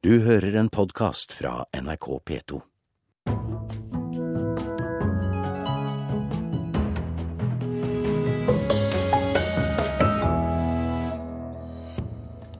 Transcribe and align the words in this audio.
Du 0.00 0.14
hører 0.24 0.54
en 0.56 0.70
podkast 0.72 1.34
fra 1.36 1.66
NRK 1.76 2.06
P2. 2.24 2.56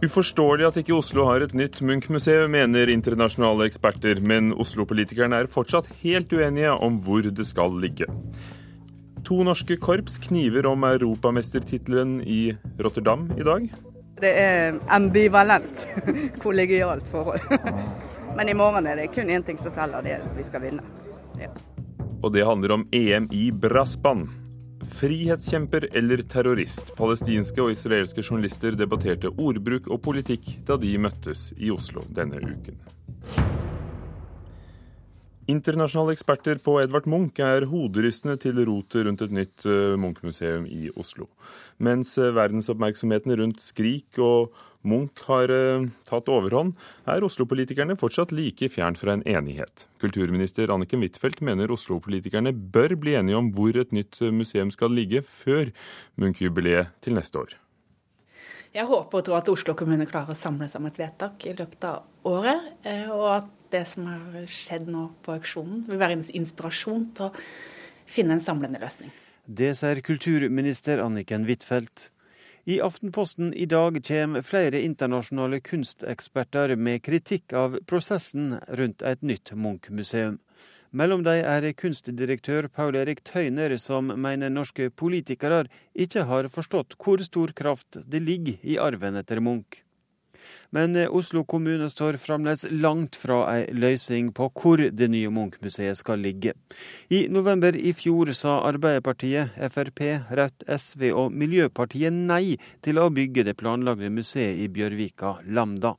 Uforståelig 0.05 0.69
at 0.69 0.83
ikke 0.83 0.99
Oslo 0.99 1.25
har 1.31 1.41
et 1.41 1.57
nytt 1.57 1.81
Munch-museum, 1.81 2.53
mener 2.53 2.93
internasjonale 2.93 3.71
eksperter, 3.73 4.21
men 4.21 4.53
Oslo-politikerne 4.53 5.41
er 5.41 5.49
fortsatt 5.49 5.89
helt 6.05 6.37
uenige 6.37 6.77
om 6.77 7.01
hvor 7.01 7.25
det 7.25 7.49
skal 7.49 7.73
ligge. 7.81 8.05
To 9.25 9.41
norske 9.49 9.81
korps 9.81 10.21
kniver 10.29 10.69
om 10.69 10.85
europamestertittelen 10.93 12.19
i 12.21 12.51
Rotterdam 12.77 13.31
i 13.41 13.49
dag. 13.49 13.73
Det 14.21 14.31
er 14.37 14.79
ambivalent 14.93 15.87
kollegialt 16.45 17.09
forhold. 17.09 17.41
Men 18.37 18.49
i 18.49 18.55
morgen 18.55 18.87
er 18.87 19.01
det 19.01 19.09
kun 19.15 19.31
én 19.33 19.45
ting 19.47 19.59
som 19.59 19.73
teller, 19.75 20.05
det 20.05 20.19
er 20.19 20.27
at 20.27 20.37
vi 20.37 20.45
skal 20.47 20.63
vinne. 20.65 20.85
Ja. 21.41 21.49
Og 22.21 22.33
det 22.35 22.45
handler 22.45 22.77
om 22.77 22.85
EM 22.93 23.31
i 23.33 23.49
brassband. 23.51 24.29
Frihetskjemper 24.91 25.89
eller 25.97 26.23
terrorist? 26.29 26.93
Palestinske 26.99 27.63
og 27.63 27.73
israelske 27.73 28.25
journalister 28.25 28.77
debatterte 28.77 29.33
ordbruk 29.37 29.89
og 29.89 30.03
politikk 30.05 30.53
da 30.69 30.77
de 30.81 30.97
møttes 31.01 31.51
i 31.57 31.73
Oslo 31.73 32.05
denne 32.17 32.43
uken. 32.45 32.81
Internasjonale 35.51 36.13
eksperter 36.15 36.61
på 36.63 36.77
Edvard 36.83 37.07
Munch 37.11 37.41
er 37.43 37.65
hoderystende 37.71 38.37
til 38.39 38.61
rotet 38.69 39.07
rundt 39.07 39.23
et 39.25 39.33
nytt 39.35 39.65
eh, 39.67 39.97
Munch-museum 39.99 40.67
i 40.71 40.91
Oslo. 41.01 41.27
Mens 41.83 42.13
eh, 42.21 42.31
verdensoppmerksomheten 42.37 43.35
rundt 43.41 43.63
Skrik 43.65 44.21
og 44.23 44.53
Munch 44.87 45.25
har 45.27 45.51
eh, 45.51 45.89
tatt 46.07 46.31
overhånd, 46.31 46.77
er 47.11 47.27
Oslo-politikerne 47.27 47.97
fortsatt 47.99 48.35
like 48.37 48.69
fjern 48.71 48.99
fra 49.01 49.17
en 49.17 49.25
enighet. 49.27 49.89
Kulturminister 50.03 50.71
Anniken 50.71 51.03
Huitfeldt 51.03 51.43
mener 51.47 51.73
Oslo-politikerne 51.75 52.53
bør 52.55 52.95
bli 53.01 53.17
enige 53.19 53.41
om 53.41 53.51
hvor 53.57 53.81
et 53.81 53.95
nytt 53.97 54.21
museum 54.31 54.71
skal 54.75 54.95
ligge 54.95 55.25
før 55.27 55.73
Munch-jubileet 56.21 56.95
til 57.03 57.19
neste 57.19 57.43
år. 57.43 57.57
Jeg 58.77 58.87
håper 58.87 59.19
og 59.19 59.27
tror 59.27 59.41
at 59.41 59.49
Oslo 59.51 59.75
kommune 59.75 60.07
klarer 60.07 60.31
å 60.31 60.39
samle 60.39 60.69
seg 60.71 60.79
om 60.79 60.93
et 60.93 61.01
vedtak 61.01 61.49
i 61.49 61.57
løpet 61.59 61.89
av 61.89 62.29
året, 62.31 62.69
og 63.11 63.25
at 63.33 63.57
det 63.73 63.85
som 63.89 64.07
har 64.11 64.47
skjedd 64.51 64.89
nå 64.91 65.09
på 65.25 65.35
auksjonen, 65.39 65.85
vil 65.89 66.01
være 66.01 66.19
en 66.19 66.25
inspirasjon 66.43 67.11
til 67.17 67.29
å 67.29 67.35
finne 68.11 68.37
en 68.37 68.43
samlende 68.43 68.81
løsning. 68.83 69.13
Det 69.47 69.73
sier 69.79 70.03
kulturminister 70.07 71.03
Anniken 71.03 71.47
Huitfeldt. 71.49 72.11
I 72.71 72.77
Aftenposten 72.85 73.55
i 73.57 73.65
dag 73.67 73.97
kommer 74.07 74.45
flere 74.47 74.83
internasjonale 74.85 75.59
kunsteksperter 75.65 76.77
med 76.77 77.03
kritikk 77.03 77.55
av 77.57 77.79
prosessen 77.89 78.59
rundt 78.69 79.03
et 79.03 79.25
nytt 79.27 79.55
Munch-museum. 79.57 80.37
Mellom 80.91 81.23
dem 81.23 81.41
er 81.47 81.67
kunstdirektør 81.79 82.69
Paul 82.69 82.99
Erik 82.99 83.23
Tøyner, 83.25 83.77
som 83.79 84.11
mener 84.11 84.51
norske 84.51 84.91
politikere 84.91 85.65
ikke 85.95 86.27
har 86.27 86.51
forstått 86.51 86.99
hvor 86.99 87.23
stor 87.23 87.55
kraft 87.57 87.99
det 88.11 88.23
ligger 88.27 88.59
i 88.63 88.77
arven 88.79 89.19
etter 89.19 89.41
Munch. 89.41 89.85
Men 90.71 90.97
eh, 90.97 91.11
Oslo 91.11 91.45
kommune 91.45 91.91
står 91.91 92.19
fremdeles 92.23 92.67
langt 92.71 93.17
fra 93.17 93.41
ei 93.55 93.65
løsning 93.75 94.31
på 94.37 94.51
hvor 94.55 94.83
det 94.91 95.09
nye 95.11 95.31
Munch-museet 95.35 95.99
skal 95.99 96.23
ligge. 96.23 96.55
I 97.09 97.27
november 97.29 97.77
i 97.77 97.93
fjor 97.97 98.33
sa 98.37 98.61
Arbeiderpartiet, 98.69 99.57
Frp, 99.73 100.05
Rødt, 100.31 100.67
SV 100.67 101.11
og 101.11 101.35
Miljøpartiet 101.35 102.15
nei 102.15 102.57
til 102.85 103.03
å 103.03 103.11
bygge 103.11 103.49
det 103.51 103.59
planlagte 103.59 104.13
museet 104.15 104.63
i 104.63 104.71
Bjørvika, 104.71 105.41
Lambda. 105.51 105.97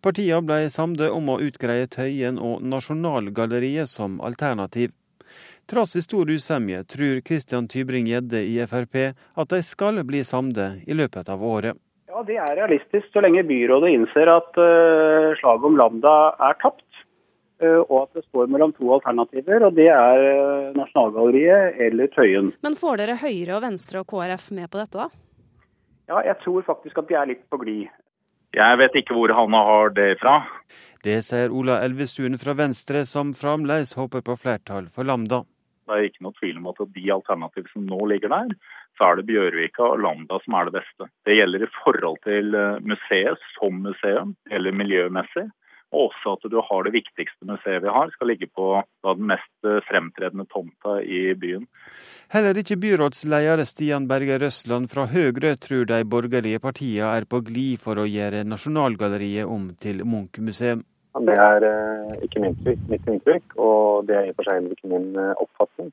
Partiene 0.00 0.44
ble 0.48 0.62
samde 0.72 1.10
om 1.12 1.28
å 1.28 1.40
utgreie 1.44 1.88
Tøyen 1.90 2.38
og 2.40 2.62
Nasjonalgalleriet 2.64 3.88
som 3.88 4.16
alternativ. 4.24 4.94
Trass 5.70 5.92
i 5.96 6.02
stor 6.02 6.30
usemje 6.30 6.80
tror 6.84 7.20
Christian 7.20 7.68
Tybring-Gjedde 7.68 8.40
i 8.42 8.56
Frp 8.66 8.96
at 9.12 9.52
de 9.52 9.60
skal 9.62 10.00
bli 10.08 10.24
samde 10.24 10.72
i 10.86 10.96
løpet 10.96 11.28
av 11.30 11.44
året. 11.44 11.76
Ja, 12.20 12.24
Det 12.28 12.36
er 12.36 12.56
realistisk 12.58 13.06
så 13.14 13.20
lenge 13.24 13.40
byrådet 13.48 13.94
innser 13.96 14.28
at 14.28 14.58
uh, 14.60 15.32
slaget 15.40 15.62
om 15.64 15.76
Lambda 15.78 16.16
er 16.36 16.56
tapt. 16.60 16.84
Uh, 17.64 17.80
og 17.86 18.02
at 18.02 18.18
det 18.18 18.24
står 18.26 18.50
mellom 18.52 18.74
to 18.76 18.90
alternativer, 18.92 19.64
og 19.64 19.72
det 19.72 19.86
er 19.88 20.20
uh, 20.20 20.66
Nasjonalgalleriet 20.76 21.80
eller 21.80 22.10
Tøyen. 22.12 22.50
Men 22.60 22.76
får 22.76 23.00
dere 23.00 23.16
Høyre 23.22 23.54
og 23.56 23.62
Venstre 23.64 24.02
og 24.02 24.12
KrF 24.12 24.50
med 24.52 24.68
på 24.68 24.82
dette, 24.82 25.06
da? 25.06 25.08
Ja, 26.12 26.20
jeg 26.28 26.36
tror 26.44 26.66
faktisk 26.66 27.00
at 27.00 27.08
de 27.08 27.16
er 27.16 27.30
litt 27.30 27.46
på 27.48 27.60
glid. 27.62 27.88
Jeg 28.52 28.80
vet 28.82 29.00
ikke 29.00 29.16
hvor 29.16 29.32
han 29.40 29.56
har 29.56 29.96
det 29.96 30.10
fra. 30.20 30.42
Det 31.00 31.22
sier 31.24 31.54
Ola 31.56 31.78
Elvestuen 31.86 32.36
fra 32.42 32.52
Venstre, 32.58 33.06
som 33.08 33.32
fremdeles 33.32 33.94
håper 33.96 34.26
på 34.26 34.36
flertall 34.36 34.92
for 34.92 35.08
Lambda. 35.08 35.40
Det 35.88 35.96
er 35.96 36.10
ikke 36.10 36.28
noe 36.28 36.36
tvil 36.36 36.60
om 36.60 36.68
at 36.68 36.84
de 36.84 37.08
alternativene 37.16 37.72
som 37.72 37.88
nå 37.88 38.04
ligger 38.12 38.30
der, 38.30 38.52
så 39.00 39.08
er 39.08 39.16
det 39.16 39.30
Bjørvika 39.30 39.86
og 39.94 40.02
Lambda 40.04 40.36
som 40.44 40.58
er 40.58 40.68
det 40.68 40.76
beste. 40.76 41.08
Det 41.24 41.38
gjelder 41.38 41.64
i 41.64 41.70
forhold 41.78 42.20
til 42.26 42.52
eh, 42.52 42.82
museet 42.84 43.48
som 43.54 43.80
museum, 43.86 44.34
eller 44.52 44.76
miljømessig. 44.76 45.46
Og 45.90 46.10
også 46.10 46.36
at 46.36 46.44
du 46.52 46.58
har 46.62 46.84
det 46.86 46.92
viktigste 46.94 47.48
museet 47.48 47.82
vi 47.82 47.90
har, 47.90 48.12
skal 48.12 48.28
ligge 48.30 48.46
på 48.46 48.66
den 49.06 49.24
mest 49.32 49.66
eh, 49.66 49.80
fremtredende 49.88 50.44
tomta 50.52 50.98
i 51.00 51.32
byen. 51.32 51.64
Heller 52.30 52.60
ikke 52.60 52.76
byrådsleder 52.84 53.64
Stian 53.66 54.06
Berger 54.10 54.44
Røsland 54.44 54.92
fra 54.92 55.08
Høyre 55.10 55.56
tror 55.56 55.88
de 55.88 56.02
borgerlige 56.04 56.60
partiene 56.62 57.08
er 57.16 57.26
på 57.26 57.40
glid 57.48 57.80
for 57.80 57.98
å 57.98 58.06
gjøre 58.06 58.44
Nasjonalgalleriet 58.52 59.48
om 59.48 59.70
til 59.80 60.04
Munch-museum. 60.04 60.84
Det 61.24 61.40
er 61.40 61.64
eh, 61.72 62.20
ikke 62.28 62.44
mitt 62.44 63.10
inntrykk, 63.16 63.56
og 63.56 64.06
det 64.12 64.20
er 64.20 64.28
i 64.28 64.36
og 64.36 64.38
for 64.38 64.52
seg 64.52 64.70
ikke 64.76 64.92
min 64.92 65.10
oppfatning. 65.16 65.90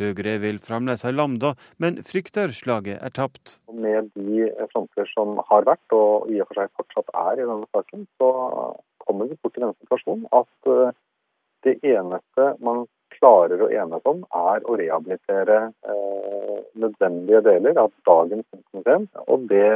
Høyre 0.00 0.36
vil 0.42 0.58
fremdeles 0.62 1.04
ha 1.06 1.12
Lambda, 1.14 1.54
men 1.82 2.00
frykter 2.06 2.52
slaget 2.56 3.00
er 3.00 3.14
tapt. 3.16 3.56
Med 3.72 4.10
de 4.14 4.50
fronter 4.72 5.08
som 5.12 5.40
har 5.50 5.66
vært, 5.68 5.86
og 5.96 6.28
i 6.32 6.40
og 6.42 6.50
for 6.50 6.60
seg 6.60 6.74
fortsatt 6.80 7.14
er 7.22 7.40
i 7.40 7.48
denne 7.48 7.70
saken, 7.72 8.04
så 8.20 8.30
kommer 9.06 9.30
vi 9.30 9.38
fort 9.40 9.56
til 9.56 9.64
denne 9.64 9.78
situasjonen 9.80 10.28
at 10.36 10.70
eh, 10.74 10.94
det 11.66 11.78
eneste 11.94 12.52
man 12.64 12.84
klarer 13.16 13.62
å 13.64 13.70
enes 13.72 14.08
om, 14.10 14.22
er 14.36 14.64
å 14.68 14.76
rehabilitere 14.76 15.58
eh, 15.70 16.56
nødvendige 16.76 17.42
deler 17.46 17.80
av 17.86 17.92
dagens 18.08 18.46
system. 18.52 19.06
Og 19.26 19.46
det 19.50 19.68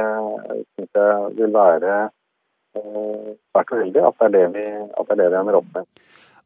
syns 0.75 0.99
jeg 0.99 1.37
vil 1.39 1.55
være 1.55 2.01
Eh, 2.71 3.31
svært 3.51 3.71
uheldig 3.75 4.03
at 4.07 4.21
det 4.21 4.27
er 4.27 4.31
det 4.35 4.45
vi, 4.53 4.61
det 4.63 5.11
er 5.11 5.17
det 5.19 5.25
vi 5.33 5.39
ender 5.41 5.57
opp 5.57 5.71
med. 5.75 5.87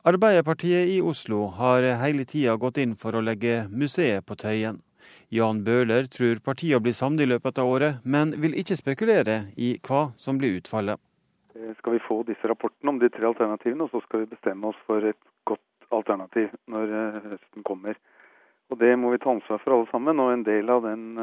Arbeiderpartiet 0.05 0.87
i 0.87 1.01
Oslo 1.01 1.47
har 1.57 1.81
hele 1.97 2.27
tida 2.29 2.53
gått 2.61 2.77
inn 2.77 2.91
for 2.93 3.17
å 3.17 3.23
legge 3.25 3.63
museet 3.73 4.21
på 4.29 4.35
Tøyen. 4.37 4.75
Jan 5.33 5.63
Bøhler 5.65 6.05
tror 6.13 6.37
partiene 6.45 6.77
blir 6.85 6.93
samlet 6.93 7.25
i 7.25 7.29
løpet 7.31 7.57
av 7.57 7.71
året, 7.71 8.03
men 8.05 8.35
vil 8.43 8.53
ikke 8.61 8.77
spekulere 8.77 9.39
i 9.57 9.71
hva 9.87 10.11
som 10.21 10.37
blir 10.37 10.59
utfallet. 10.59 11.01
Eh, 11.57 11.71
skal 11.79 11.97
vi 11.97 12.03
få 12.05 12.19
disse 12.27 12.45
rapportene 12.45 12.93
om 12.93 12.99
de 13.01 13.09
tre 13.09 13.25
alternativene, 13.31 13.87
og 13.87 13.89
så 13.95 14.03
skal 14.05 14.21
vi 14.21 14.29
bestemme 14.35 14.69
oss 14.69 14.83
for 14.85 15.09
et 15.09 15.17
godt 15.49 15.89
alternativ 15.89 16.53
når 16.69 16.93
eh, 17.01 17.19
høsten 17.31 17.65
kommer. 17.65 17.97
Og 18.69 18.77
Det 18.77 18.93
må 19.01 19.09
vi 19.09 19.23
ta 19.25 19.33
ansvar 19.33 19.63
for 19.65 19.73
alle 19.73 19.89
sammen, 19.89 20.21
og 20.21 20.35
en 20.35 20.45
del 20.45 20.69
av 20.69 20.85
den 20.85 21.17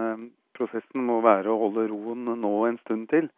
prosessen 0.58 1.06
må 1.06 1.22
være 1.22 1.54
å 1.54 1.60
holde 1.68 1.86
roen 1.94 2.34
nå 2.34 2.52
en 2.66 2.82
stund 2.82 3.06
til. 3.14 3.30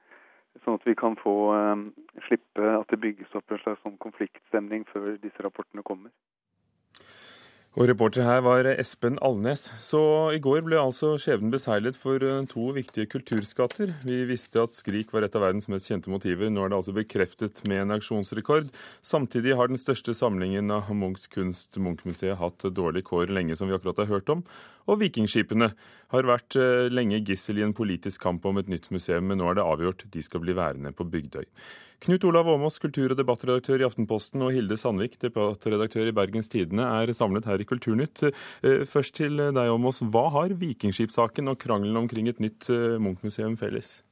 Sånn 0.62 0.78
at 0.78 0.87
vi 0.87 0.94
kan 0.94 1.16
få 1.19 1.34
um, 1.53 1.88
slippe 2.28 2.69
at 2.78 2.92
det 2.92 3.00
bygges 3.03 3.34
opp 3.34 3.50
en 3.50 3.60
slags 3.65 3.82
sånn 3.82 3.98
konfliktstemning 4.00 4.87
før 4.92 5.16
disse 5.20 5.42
rapportene 5.42 5.82
kommer. 5.82 6.15
Og 7.75 7.88
Reporter 7.91 8.22
her 8.22 8.38
var 8.47 8.69
Espen 8.70 9.16
Alnes. 9.19 9.64
Så 9.82 9.98
i 10.31 10.38
går 10.38 10.60
ble 10.62 10.78
altså 10.78 11.16
skjebnen 11.19 11.50
beseglet 11.50 11.97
for 11.98 12.22
eh, 12.22 12.44
to 12.47 12.69
viktige 12.76 13.09
kulturskatter. 13.10 13.91
Vi 14.06 14.20
visste 14.28 14.62
at 14.62 14.76
Skrik 14.76 15.10
var 15.10 15.26
et 15.26 15.34
av 15.34 15.43
verdens 15.43 15.66
mest 15.72 15.91
kjente 15.91 16.12
motiver. 16.12 16.53
Nå 16.54 16.62
er 16.62 16.70
det 16.70 16.78
altså 16.78 16.94
bekreftet 16.94 17.64
med 17.66 17.82
en 17.82 17.97
auksjonsrekord. 17.97 18.70
Samtidig 19.02 19.56
har 19.58 19.73
den 19.73 19.82
største 19.82 20.14
samlingen 20.14 20.70
av 20.70 20.93
Munchs 20.94 21.26
kunst, 21.34 21.75
Munch-museet, 21.75 22.38
hatt 22.38 22.62
dårlig 22.78 23.02
kår 23.11 23.34
lenge, 23.34 23.58
som 23.58 23.67
vi 23.67 23.75
akkurat 23.75 24.05
har 24.05 24.12
hørt 24.12 24.31
om. 24.31 24.46
Og 24.90 25.00
vikingskipene 25.00 25.70
har 26.12 26.28
vært 26.28 26.56
eh, 26.60 26.90
lenge 26.92 27.22
gissel 27.25 27.60
i 27.60 27.64
en 27.66 27.75
politisk 27.76 28.22
kamp 28.25 28.44
om 28.48 28.60
et 28.60 28.70
nytt 28.70 28.90
museum, 28.94 29.26
men 29.31 29.40
nå 29.40 29.48
er 29.50 29.58
det 29.58 29.64
avgjort. 29.64 30.06
De 30.12 30.22
skal 30.25 30.44
bli 30.44 30.56
værende 30.56 30.92
på 30.96 31.06
Bygdøy. 31.08 31.46
Knut 32.04 32.25
Olav 32.28 32.50
Åmås, 32.52 32.76
kultur- 32.82 33.14
og 33.14 33.16
debattredaktør 33.16 33.81
i 33.81 33.86
Aftenposten, 33.86 34.42
og 34.44 34.52
Hilde 34.52 34.76
Sandvik, 34.76 35.16
debattredaktør 35.22 36.10
i 36.10 36.16
Bergens 36.16 36.52
Tidende, 36.52 36.84
er 36.84 37.12
samlet 37.16 37.48
her 37.48 37.62
i 37.62 37.69
Kulturnytt. 37.69 38.26
Eh, 38.28 38.84
først 38.84 39.16
til 39.22 39.40
deg, 39.40 39.62
Åmås. 39.72 40.02
Hva 40.04 40.26
har 40.36 40.58
vikingskipssaken 40.60 41.48
og 41.54 41.62
krangelen 41.64 42.04
omkring 42.04 42.28
et 42.28 42.42
nytt 42.44 42.69
eh, 42.69 42.98
Munch-museum 43.00 43.56
felles? 43.60 44.02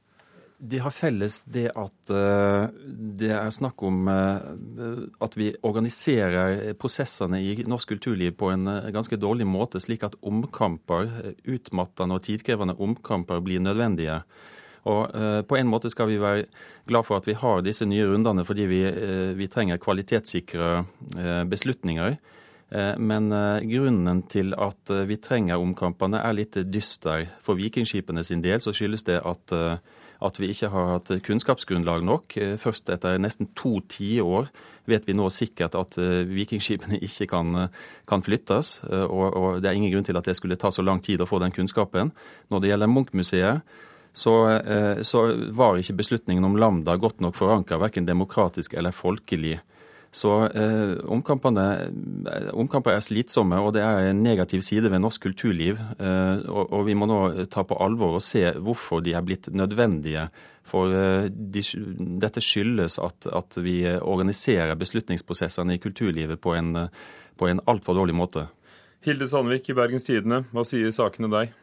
De 0.63 0.79
har 0.79 0.93
felles 0.95 1.41
det 1.43 1.65
at 1.75 2.11
uh, 2.15 2.71
det 3.19 3.33
er 3.35 3.51
snakk 3.51 3.83
om 3.83 4.07
uh, 4.07 4.39
at 5.23 5.35
vi 5.35 5.49
organiserer 5.67 6.71
prosessene 6.79 7.41
i 7.43 7.57
norsk 7.67 7.91
kulturliv 7.95 8.37
på 8.39 8.53
en 8.53 8.69
uh, 8.71 8.89
ganske 8.95 9.19
dårlig 9.19 9.47
måte, 9.49 9.81
slik 9.83 10.05
at 10.07 10.15
omkamper, 10.23 11.35
utmattende 11.43 12.15
og 12.15 12.23
tidkrevende 12.29 12.77
omkamper 12.79 13.43
blir 13.43 13.63
nødvendige. 13.63 14.21
Og 14.89 15.15
eh, 15.15 15.41
På 15.47 15.55
en 15.55 15.69
måte 15.71 15.87
skal 15.91 16.09
vi 16.11 16.19
være 16.19 16.45
glad 16.89 17.05
for 17.07 17.15
at 17.15 17.27
vi 17.27 17.37
har 17.39 17.63
disse 17.63 17.85
nye 17.87 18.07
rundene, 18.09 18.45
fordi 18.45 18.65
vi, 18.67 18.81
eh, 18.83 19.31
vi 19.37 19.47
trenger 19.47 19.79
kvalitetssikre 19.79 20.71
eh, 21.17 21.43
beslutninger. 21.47 22.17
Eh, 22.73 22.93
men 22.99 23.31
eh, 23.31 23.63
grunnen 23.69 24.23
til 24.27 24.53
at 24.57 24.91
eh, 24.91 25.05
vi 25.07 25.19
trenger 25.21 25.61
omkampene 25.61 26.21
er 26.23 26.35
litt 26.35 26.57
dyster. 26.67 27.27
For 27.43 27.59
vikingskipene 27.59 28.25
sin 28.27 28.43
del 28.43 28.63
så 28.63 28.73
skyldes 28.75 29.07
det 29.07 29.21
at, 29.23 29.55
at 30.23 30.39
vi 30.39 30.51
ikke 30.53 30.69
har 30.73 30.91
hatt 30.95 31.11
kunnskapsgrunnlag 31.25 32.05
nok. 32.07 32.37
Først 32.61 32.91
etter 32.93 33.19
nesten 33.21 33.49
to 33.57 33.77
tiår 33.91 34.49
vet 34.89 35.07
vi 35.07 35.15
nå 35.15 35.29
sikkert 35.31 35.77
at 35.79 35.97
vikingskipene 36.29 36.99
ikke 37.07 37.29
kan, 37.31 37.67
kan 38.09 38.25
flyttes. 38.25 38.77
Og, 38.87 39.25
og, 39.29 39.49
det 39.63 39.71
er 39.71 39.79
ingen 39.79 39.93
grunn 39.93 40.07
til 40.07 40.19
at 40.19 40.27
det 40.27 40.37
skulle 40.39 40.59
ta 40.59 40.71
så 40.71 40.85
lang 40.85 41.03
tid 41.03 41.23
å 41.23 41.27
få 41.29 41.39
den 41.43 41.55
kunnskapen. 41.55 42.11
Når 42.51 42.63
det 42.63 42.71
gjelder 42.73 42.91
Munch-museet, 42.91 43.75
så, 44.13 44.33
så, 45.01 45.21
var 45.57 45.79
ikke 45.81 45.97
beslutningen 46.03 46.45
om 46.45 46.57
Lambda 46.61 46.93
godt 47.01 47.23
nok 47.23 47.37
forankra, 47.39 47.79
verken 47.81 48.05
demokratisk 48.05 48.75
eller 48.77 48.93
folkelig. 48.93 49.57
Så 50.13 50.29
eh, 50.53 50.99
omkamper 51.09 52.91
er 52.93 53.01
slitsomme, 53.01 53.57
og 53.57 53.71
det 53.73 53.81
er 53.81 54.11
en 54.11 54.21
negativ 54.21 54.61
side 54.61 54.91
ved 54.93 55.01
norsk 55.01 55.25
kulturliv. 55.25 55.79
Eh, 55.97 56.43
og, 56.45 56.67
og, 56.67 56.83
vi 56.85 56.93
må 56.93 57.07
nå 57.09 57.47
ta 57.49 57.63
på 57.65 57.79
alvor 57.81 58.19
og 58.19 58.25
se 58.25 58.45
hvorfor 58.53 59.01
de 59.01 59.15
er 59.17 59.25
blitt 59.25 59.49
nødvendige. 59.49 60.27
For 60.69 60.93
eh, 60.93 61.31
de, 61.33 61.65
dette 62.21 62.45
skyldes 62.45 62.99
at, 63.01 63.25
at, 63.25 63.57
vi 63.65 63.79
organiserer 63.97 64.77
beslutningsprosessene 64.77 65.79
i 65.79 65.81
kulturlivet 65.81 66.41
på 66.43 66.53
en, 66.59 66.85
på 67.39 67.49
en 67.49 67.63
altfor 67.65 67.97
dårlig 67.97 68.17
måte. 68.17 68.45
Hilde 69.03 69.25
Sandvik 69.27 69.73
i 69.73 69.75
Bergens 69.75 70.05
Tidende, 70.05 70.43
hva 70.53 70.61
sier 70.67 70.93
sakene 70.93 71.33
deg? 71.33 71.57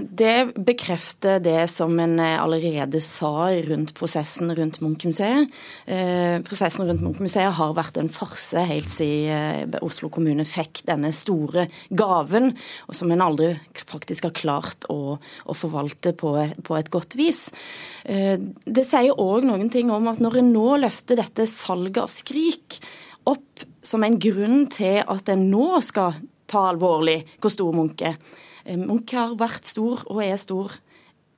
Det 0.00 0.54
bekrefter 0.64 1.40
det 1.42 1.66
som 1.68 1.98
en 2.00 2.18
eh, 2.22 2.36
allerede 2.40 3.00
sa 3.04 3.50
rundt 3.66 3.92
prosessen 3.96 4.48
rundt 4.56 4.78
Munch-museet. 4.80 5.50
Eh, 5.84 6.38
prosessen 6.46 6.88
rundt 6.88 7.02
Munch-museet 7.04 7.52
har 7.58 7.74
vært 7.76 7.98
en 8.00 8.08
farse 8.12 8.62
helt 8.70 8.88
siden 8.92 9.74
eh, 9.74 9.80
Oslo 9.84 10.08
kommune 10.12 10.46
fikk 10.48 10.82
denne 10.88 11.12
store 11.14 11.66
gaven, 11.90 12.54
som 12.88 13.12
en 13.12 13.24
aldri 13.26 13.52
faktisk 13.84 14.30
har 14.30 14.36
klart 14.38 14.88
å, 14.92 15.18
å 15.20 15.56
forvalte 15.56 16.14
på, 16.16 16.32
på, 16.64 16.78
et 16.78 16.90
godt 16.92 17.16
vis. 17.18 17.48
Det 18.06 18.84
sier 18.86 19.20
òg 19.20 19.44
noen 19.46 19.68
ting 19.72 19.90
om 19.92 20.08
at 20.10 20.22
når 20.22 20.40
en 20.40 20.50
nå 20.54 20.66
løfter 20.82 21.20
dette 21.20 21.46
salget 21.50 22.00
av 22.02 22.12
Skrik 22.12 22.80
opp 23.28 23.66
som 23.84 24.04
en 24.06 24.18
grunn 24.22 24.66
til 24.72 25.02
at 25.02 25.30
en 25.32 25.46
nå 25.50 25.68
skal 25.84 26.18
ta 26.50 26.68
alvorlig 26.70 27.20
hvor 27.42 27.52
stor 27.52 27.74
Munch 27.76 28.04
er, 28.06 28.16
Eh, 28.16 28.55
Munch 28.74 29.14
har 29.14 29.36
vært 29.38 29.68
stor 29.68 30.02
og 30.10 30.22
er 30.24 30.36
stor. 30.40 30.74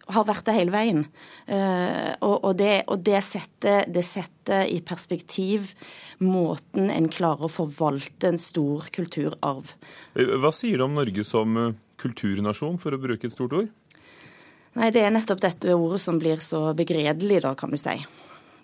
Har 0.08 0.24
vært 0.24 0.46
det 0.46 0.54
hele 0.56 0.72
veien. 0.72 1.02
Eh, 1.44 2.14
og, 2.24 2.54
det, 2.56 2.86
og 2.88 3.02
det, 3.04 3.18
setter, 3.26 3.82
det 3.92 4.06
setter 4.08 4.64
i 4.64 4.78
perspektiv 4.80 5.74
måten 6.24 6.88
en 6.88 7.10
klarer 7.12 7.44
å 7.44 7.52
forvalte 7.52 8.30
en 8.30 8.40
stor 8.40 8.88
kulturarv. 8.94 9.74
Eh, 10.16 10.32
hva 10.40 10.52
sier 10.56 10.80
du 10.80 10.86
om 10.86 10.96
Norge 10.96 11.26
som 11.28 11.58
kulturnasjon, 12.00 12.78
for 12.80 12.96
å 12.96 13.02
bruke 13.02 13.28
et 13.28 13.34
stort 13.34 13.52
ord? 13.58 13.68
Nei, 14.78 14.90
Det 14.94 15.02
er 15.02 15.12
nettopp 15.12 15.42
dette 15.42 15.74
ordet 15.74 16.00
som 16.00 16.20
blir 16.20 16.40
så 16.40 16.70
begredelig, 16.76 17.42
da, 17.44 17.54
kan 17.58 17.72
du 17.74 17.78
si, 17.80 17.96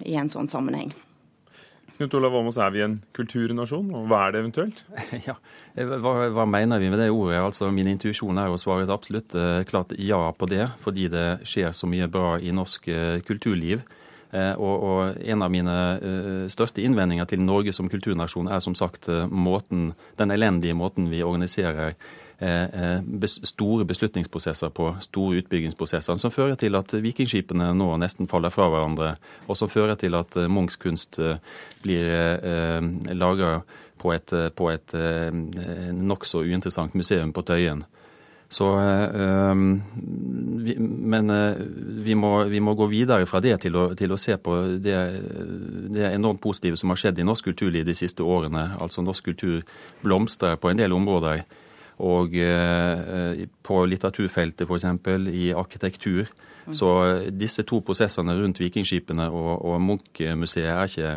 i 0.06 0.16
en 0.16 0.30
sånn 0.30 0.48
sammenheng. 0.48 0.94
Knut 1.94 2.14
Olav 2.18 2.34
Åmås, 2.34 2.56
er 2.58 2.72
vi 2.74 2.80
en 2.82 2.96
kulturnasjon, 3.14 3.92
og 3.94 4.08
hva 4.10 4.24
er 4.26 4.34
det 4.34 4.40
eventuelt? 4.42 4.80
Ja, 5.28 5.36
hva, 5.78 6.14
hva, 6.34 6.46
mener 6.50 6.82
vi 6.82 6.88
med 6.90 6.98
det 6.98 7.12
ordet? 7.14 7.38
Altså, 7.38 7.68
Min 7.74 7.90
intuisjon 7.92 8.40
er 8.40 8.50
å 8.50 8.58
svare 8.58 8.82
et 8.86 8.90
absolutt 8.90 9.36
eh, 9.38 9.60
klart 9.68 9.94
ja 10.02 10.18
på 10.34 10.48
det, 10.50 10.66
fordi 10.82 11.06
det 11.12 11.26
skjer 11.46 11.70
så 11.70 11.86
mye 11.90 12.10
bra 12.10 12.34
i 12.42 12.50
norsk 12.54 12.88
eh, 12.90 13.20
kulturliv. 13.26 13.84
Eh, 14.34 14.52
og, 14.58 14.82
og, 14.82 15.22
En 15.22 15.42
av 15.46 15.52
mine 15.52 15.76
eh, 15.94 16.44
største 16.50 16.82
innvendinger 16.82 17.28
til 17.30 17.42
Norge 17.44 17.72
som 17.72 17.88
kulturnasjon 17.90 18.50
er 18.50 18.62
som 18.64 18.74
sagt 18.74 19.08
eh, 19.12 19.28
måten, 19.30 19.92
den 20.18 20.34
elendige 20.34 20.74
måten 20.74 21.10
vi 21.12 21.22
organiserer 21.22 21.94
store 23.46 23.84
beslutningsprosesser 23.86 24.72
på 24.74 24.88
store 25.00 25.38
utbyggingsprosesser, 25.38 26.18
som 26.18 26.32
fører 26.34 26.58
til 26.58 26.74
at 26.76 26.90
vikingskipene 27.00 27.68
nå 27.78 27.86
nesten 28.02 28.26
faller 28.28 28.50
fra 28.52 28.66
hverandre, 28.72 29.12
og 29.46 29.56
som 29.56 29.70
fører 29.70 29.94
til 29.96 30.18
at 30.18 30.34
Munchs 30.50 30.76
kunst 30.82 31.20
blir 31.86 32.10
laga 33.14 33.52
på 34.02 34.12
et, 34.12 34.34
på 34.58 34.68
et 34.74 34.96
nokså 35.94 36.42
uinteressant 36.42 36.98
museum 36.98 37.32
på 37.32 37.46
Tøyen. 37.46 37.86
Så, 38.54 38.68
men 41.14 41.32
vi 42.04 42.14
må, 42.14 42.30
vi 42.52 42.60
må, 42.62 42.74
gå 42.78 42.86
videre 42.92 43.26
fra 43.26 43.40
det 43.42 43.56
til 43.64 43.74
å, 43.80 43.88
til 43.98 44.14
å 44.14 44.18
se 44.20 44.36
på 44.38 44.54
det, 44.84 44.98
det, 45.90 46.04
enormt 46.12 46.42
positive 46.44 46.78
som 46.78 46.92
har 46.92 47.00
skjedd 47.00 47.18
i 47.18 47.26
norsk 47.26 47.48
kulturliv 47.50 47.86
de 47.88 47.96
siste 47.98 48.22
årene. 48.22 48.68
Altså 48.78 49.02
Norsk 49.02 49.32
kultur 49.32 49.64
blomstrer 50.04 50.54
på 50.60 50.70
en 50.70 50.78
del 50.78 50.94
områder. 50.94 51.42
Og 52.04 52.34
eh, 52.38 53.44
på 53.66 53.80
litteraturfeltet 53.90 54.68
f.eks., 54.68 54.86
i 55.34 55.50
arkitektur. 55.54 56.30
Så 56.72 56.90
disse 57.28 57.62
to 57.68 57.80
prosessene 57.84 58.36
rundt 58.38 58.60
vikingskipene 58.60 59.26
og, 59.28 59.64
og 59.66 59.82
Munch-museet 59.84 60.70
er 60.70 60.88
ikke 60.88 61.10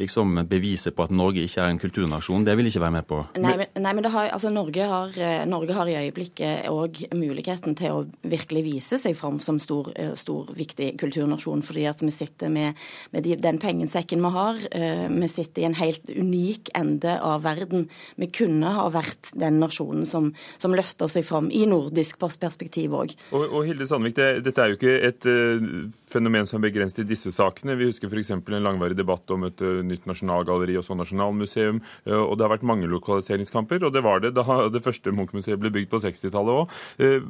liksom 0.00 0.40
beviset 0.50 0.96
på 0.96 1.06
at 1.06 1.14
Norge 1.14 1.44
ikke 1.44 1.62
er 1.64 1.72
en 1.72 1.80
kulturnasjon. 1.80 2.44
Det 2.46 2.56
vil 2.58 2.70
ikke 2.70 2.82
være 2.82 2.96
med 2.96 3.08
på. 3.08 3.20
Nei, 3.40 3.54
men, 3.60 3.70
nei, 3.84 3.94
men 3.96 4.08
har, 4.12 4.30
altså, 4.34 4.52
Norge, 4.54 4.86
har, 4.90 5.14
eh, 5.16 5.44
Norge, 5.48 5.76
har, 5.76 5.90
i 5.90 5.98
øyeblikket 6.00 6.68
òg 6.70 7.02
muligheten 7.16 7.76
til 7.78 7.96
å 7.96 8.02
virkelig 8.22 8.64
vise 8.66 9.00
seg 9.00 9.16
fram 9.18 9.40
som 9.44 9.60
stor, 9.62 9.92
eh, 9.96 10.12
stor 10.18 10.50
viktig 10.56 10.92
kulturnasjon. 11.00 11.64
Fordi 11.66 11.86
at 11.90 12.02
vi 12.04 12.12
sitter 12.14 12.52
med, 12.52 12.78
med 13.12 13.26
de, 13.26 13.36
den 13.36 13.60
pengesekken 13.62 14.22
vi 14.24 14.32
har. 14.36 14.60
Eh, 14.72 15.06
vi 15.08 15.30
sitter 15.30 15.62
i 15.62 15.68
en 15.70 15.78
helt 15.78 16.10
unik 16.10 16.72
ende 16.74 17.16
av 17.20 17.44
verden. 17.46 17.88
Vi 18.16 18.30
kunne 18.32 18.72
ha 18.76 18.88
vært 18.92 19.32
den 19.38 19.60
nasjonen 19.62 20.06
som, 20.08 20.32
som 20.58 20.74
løfter 20.76 21.10
seg 21.10 21.26
fram 21.28 21.50
i 21.50 21.66
nordisk 21.68 22.20
perspektiv 22.20 22.94
òg. 22.96 23.14
Og, 23.32 23.44
og, 23.44 23.64
Hilde 23.68 23.86
Sandvik, 23.88 24.16
det, 24.16 24.30
dette 24.46 24.62
er 24.62 24.72
jo 24.72 24.78
ikke 24.78 24.96
et 25.08 25.28
uh, 25.28 25.68
fenomen 26.10 26.48
som 26.48 26.58
er 26.58 26.68
begrenset 26.68 27.04
i 27.04 27.08
disse 27.08 27.32
sakene. 27.34 27.76
Vi 27.78 27.90
husker 27.90 28.10
f.eks. 28.10 28.32
en 28.36 28.64
langvarig 28.64 28.98
debatt 28.98 29.30
om 29.34 29.46
et 29.48 29.62
uh, 29.64 29.80
nytt 29.92 30.06
nasjonalgalleri 30.10 30.78
og 30.80 30.86
så 30.86 30.96
nasjonalmuseum. 30.98 31.80
Eh, 32.06 32.20
og 32.20 32.36
det 32.36 32.46
har 32.46 32.54
vært 32.56 32.68
mange 32.68 32.90
lokaliseringskamper, 32.90 33.86
og 33.86 33.96
det 33.96 34.04
var 34.06 34.22
det 34.24 34.34
da 34.38 34.62
det 34.74 34.84
første 34.84 35.14
Munch-museet 35.14 35.60
ble 35.60 35.72
bygd 35.74 35.90
på 35.92 36.02
60-tallet 36.06 36.62
òg. 36.62 36.78
Eh, 37.02 37.26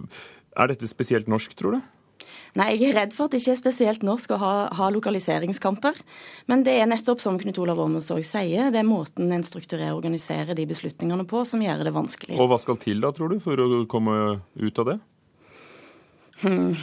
er 0.60 0.70
dette 0.72 0.88
spesielt 0.90 1.30
norsk, 1.30 1.54
tror 1.58 1.78
du? 1.78 1.88
Nei, 2.58 2.72
jeg 2.74 2.90
er 2.90 2.96
redd 2.98 3.12
for 3.14 3.28
at 3.28 3.34
det 3.34 3.40
ikke 3.44 3.52
er 3.54 3.60
spesielt 3.60 4.02
norsk 4.06 4.32
å 4.34 4.38
ha, 4.40 4.54
ha 4.74 4.88
lokaliseringskamper. 4.90 6.00
Men 6.50 6.64
det 6.66 6.74
er 6.80 6.88
nettopp 6.90 7.22
som 7.22 7.38
Knut 7.38 7.60
Olav 7.62 7.78
Åmundsorg 7.84 8.26
sier, 8.26 8.72
det 8.74 8.80
er 8.82 8.88
måten 8.88 9.30
en 9.30 9.46
strukturerer 9.46 9.94
og 9.94 10.02
organiserer 10.02 10.58
de 10.58 10.66
beslutningene 10.70 11.26
på 11.30 11.44
som 11.46 11.62
gjør 11.62 11.84
det 11.86 11.94
vanskelig. 11.94 12.40
Og 12.42 12.50
hva 12.50 12.58
skal 12.62 12.80
til 12.82 13.02
da, 13.04 13.12
tror 13.14 13.30
du, 13.30 13.38
for 13.44 13.62
å 13.62 13.84
komme 13.90 14.16
ut 14.58 14.82
av 14.82 14.90
det? 14.90 14.98
Hmm. 16.42 16.74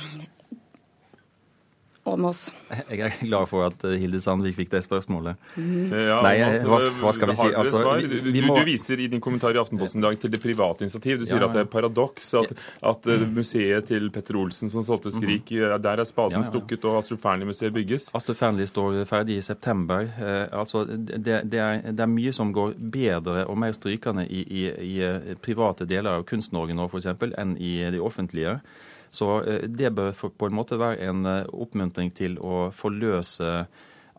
Åmås. 2.08 2.54
Jeg 2.90 3.00
er 3.04 3.16
glad 3.20 3.50
for 3.52 3.66
at 3.68 3.84
eh, 3.88 3.98
Hilde 4.02 4.20
Sandvik 4.24 4.56
fikk 4.58 4.72
det 4.72 4.82
spørsmålet. 4.86 5.40
Mm. 5.56 5.92
Ja, 5.92 6.20
Nei, 6.24 6.36
hva, 6.64 6.80
hva, 7.02 7.12
skal 7.16 7.32
vi 7.32 7.36
si? 7.40 7.48
Altså, 7.52 7.82
vi, 8.00 8.22
vi 8.32 8.44
må... 8.46 8.56
du, 8.56 8.62
du, 8.62 8.70
viser 8.70 9.04
i 9.04 9.10
din 9.12 9.24
kommentar 9.24 9.56
i 9.56 9.62
Aftenposten 9.62 10.02
i 10.02 10.06
dag 10.06 10.20
til 10.22 10.32
det 10.34 10.42
private 10.44 10.88
initiativ. 10.88 11.20
Du 11.22 11.26
sier 11.28 11.38
ja, 11.38 11.44
ja. 11.46 11.50
at 11.50 11.58
det 11.58 11.66
er 11.66 11.70
paradoks 11.72 12.32
at, 12.40 12.56
at 12.92 13.10
uh, 13.12 13.26
museet 13.36 13.90
til 13.92 14.10
Petter 14.16 14.40
Olsen 14.40 14.72
som 14.74 14.86
solgte 14.88 15.12
mhm. 15.12 15.20
Skrik, 15.20 15.54
mm. 15.54 15.78
der 15.84 16.04
er 16.04 16.10
spaden 16.10 16.48
stukket 16.48 16.88
og 16.88 17.02
Astrup 17.02 17.24
Fearnley-museet 17.26 17.76
bygges. 17.76 18.10
Astrup 18.18 18.40
Fearnley 18.40 18.70
står 18.70 19.04
ferdig 19.10 19.42
i 19.42 19.46
september. 19.46 20.08
Altså, 20.52 20.86
det, 20.88 21.22
det, 21.22 21.36
er, 21.60 21.82
det, 21.92 22.00
er, 22.00 22.12
mye 22.12 22.34
som 22.36 22.56
går 22.56 22.78
bedre 22.80 23.46
og 23.48 23.60
mer 23.60 23.76
strykende 23.76 24.28
i, 24.28 24.44
i, 24.48 24.68
i 24.96 25.38
private 25.44 25.88
deler 25.90 26.22
av 26.22 26.28
Kunst-Norge 26.30 26.76
nå 26.78 26.88
f.eks. 26.88 27.12
enn 27.36 27.58
i 27.60 27.80
de 27.92 28.02
offentlige. 28.04 28.60
Så 29.10 29.42
eh, 29.44 29.68
det 29.68 29.94
bør 29.96 30.14
på 30.14 30.50
en 30.50 30.58
måte 30.58 30.80
være 30.80 31.10
en 31.10 31.26
eh, 31.26 31.44
oppmuntring 31.54 32.12
til 32.16 32.38
å 32.40 32.68
forløse 32.76 33.68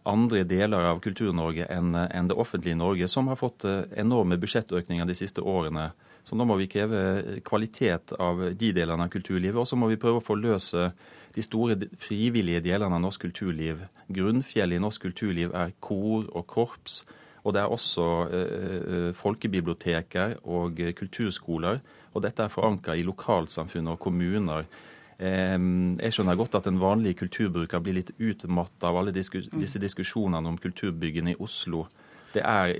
andre 0.09 0.45
deler 0.49 0.87
av 0.89 1.03
Kultur-Norge 1.05 1.67
enn 1.69 1.93
det 2.31 2.37
offentlige 2.37 2.79
Norge, 2.79 3.09
som 3.09 3.29
har 3.29 3.41
fått 3.41 3.67
eh, 3.69 3.85
enorme 4.01 4.39
budsjettøkninger 4.41 5.09
de 5.09 5.17
siste 5.19 5.45
årene. 5.45 5.91
Så 6.25 6.37
nå 6.37 6.45
må 6.49 6.59
vi 6.61 6.69
kreve 6.69 7.41
kvalitet 7.47 8.13
av 8.21 8.43
de 8.53 8.73
delene 8.77 9.07
av 9.07 9.13
kulturlivet. 9.13 9.61
Og 9.63 9.69
så 9.69 9.79
må 9.81 9.89
vi 9.89 10.01
prøve 10.01 10.21
å 10.21 10.25
forløse 10.25 10.91
de 11.33 11.45
store 11.45 11.79
frivillige 12.01 12.61
delene 12.67 12.99
av 12.99 13.01
norsk 13.01 13.29
kulturliv. 13.29 13.81
Grunnfjellet 14.13 14.77
i 14.77 14.83
norsk 14.83 15.07
kulturliv 15.07 15.55
er 15.57 15.73
kor 15.85 16.27
og 16.29 16.45
korps. 16.51 17.03
Og 17.45 17.55
det 17.55 17.63
er 17.63 17.73
også 17.73 18.09
eh, 18.35 19.09
folkebiblioteker 19.17 20.39
og 20.45 20.81
kulturskoler 20.99 21.81
og 22.15 22.25
dette 22.25 22.45
er 22.45 22.53
forankra 22.53 22.97
i 22.99 23.07
lokalsamfunn 23.07 23.93
og 23.93 24.01
kommuner. 24.03 24.67
Jeg 25.19 26.15
skjønner 26.15 26.39
godt 26.39 26.57
at 26.61 26.69
en 26.71 26.79
vanlig 26.79 27.17
kulturbruker 27.19 27.83
blir 27.83 27.97
litt 27.99 28.13
utmatta 28.19 28.91
av 28.91 29.01
alle 29.01 29.15
disse 29.15 29.83
diskusjonene 29.83 30.53
om 30.53 30.59
kulturbyggene 30.63 31.35
i 31.35 31.41
Oslo. 31.43 31.87
Det 32.35 32.43
er, 32.45 32.73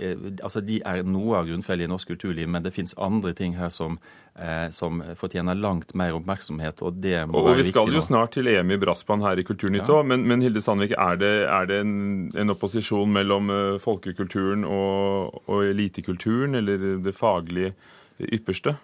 altså 0.45 0.61
de 0.65 0.81
er 0.87 1.03
noe 1.09 1.39
av 1.39 1.49
grunnfjellet 1.49 1.89
i 1.89 1.91
norsk 1.91 2.13
kulturliv, 2.13 2.49
men 2.51 2.65
det 2.65 2.75
finnes 2.77 2.97
andre 3.01 3.33
ting 3.37 3.55
her 3.57 3.71
som, 3.73 3.97
eh, 4.37 4.69
som 4.75 5.01
fortjener 5.17 5.57
langt 5.57 5.95
mer 5.99 6.17
oppmerksomhet. 6.19 6.83
Og 6.85 6.99
det 7.01 7.23
må 7.31 7.41
og, 7.41 7.51
være 7.51 7.63
Vi 7.63 7.69
skal 7.71 7.93
jo 7.93 8.01
nå. 8.01 8.05
snart 8.05 8.35
til 8.37 8.51
EM 8.53 8.75
i 8.77 8.81
brassband 8.81 9.25
her 9.25 9.41
i 9.41 9.47
Kulturnytt 9.49 9.89
òg, 9.89 10.03
ja. 10.03 10.09
men, 10.13 10.27
men, 10.29 10.45
Hilde 10.45 10.63
Sandvik, 10.65 10.93
er 10.99 11.21
det, 11.21 11.35
er 11.49 11.71
det 11.71 11.81
en, 11.85 11.95
en, 12.37 12.55
opposisjon 12.55 13.13
mellom 13.13 13.53
folkekulturen 13.81 14.67
og, 14.69 15.41
og 15.47 15.65
elitekulturen, 15.71 16.59
eller 16.61 17.01
det 17.05 17.17
faglige 17.17 17.75
ypperste? 18.19 18.77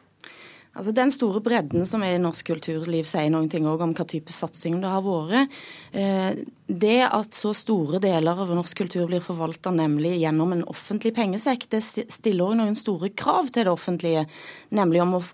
Altså 0.75 0.95
Den 0.95 1.13
store 1.15 1.43
bredden 1.45 1.87
som 1.87 2.03
er 2.03 2.17
i 2.17 2.23
norsk 2.23 2.49
kulturliv, 2.51 3.07
sier 3.07 3.31
noen 3.31 3.49
ting 3.51 3.67
om 3.71 3.79
hva 3.79 4.07
type 4.11 4.35
satsing 4.35 4.81
det 4.83 4.91
har 4.91 5.05
vært. 5.07 5.55
Eh, 5.93 6.43
det 6.67 6.99
at 7.07 7.37
så 7.37 7.53
store 7.55 8.01
deler 8.03 8.43
av 8.45 8.51
norsk 8.57 8.83
kultur 8.83 9.07
blir 9.11 9.23
forvalta 9.25 9.71
nemlig 9.75 10.17
gjennom 10.19 10.57
en 10.57 10.67
offentlig 10.71 11.15
pengesekk, 11.15 11.69
det 11.71 11.83
stiller 11.85 12.59
noen 12.59 12.77
store 12.79 13.13
krav 13.15 13.53
til 13.55 13.69
det 13.69 13.75
offentlige, 13.75 14.27
nemlig 14.75 15.03
om 15.05 15.19
å 15.21 15.25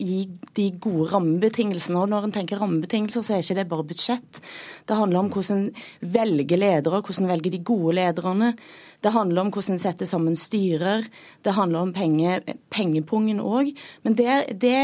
gi 0.00 0.24
de 0.56 0.68
gode 0.82 1.08
rammebetingelsene. 1.12 2.00
Og 2.00 2.10
når 2.10 2.28
en 2.28 2.34
tenker 2.34 2.60
rammebetingelser, 2.62 3.24
så 3.24 3.36
er 3.36 3.44
ikke 3.44 3.58
det 3.60 3.68
bare 3.70 3.86
budsjett. 3.88 4.40
Det 4.88 4.98
handler 4.98 5.22
om 5.22 5.30
hvordan 5.32 5.66
en 5.66 6.10
velger 6.14 6.60
ledere, 6.60 7.02
hvordan 7.02 7.26
en 7.26 7.32
velger 7.34 7.54
de 7.54 7.62
gode 7.72 7.96
lederne. 7.98 8.52
Det 9.02 9.14
handler 9.14 9.44
om 9.44 9.52
hvordan 9.54 9.76
en 9.76 9.82
setter 9.82 10.08
sammen 10.08 10.38
styrer. 10.38 11.08
Det 11.42 11.56
handler 11.56 11.86
om 11.86 11.94
penge, 11.96 12.40
pengepungen 12.74 13.42
òg. 13.42 13.72
Men 14.06 14.18
det, 14.18 14.58
det, 14.62 14.76